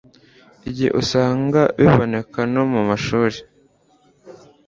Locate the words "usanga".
1.01-1.61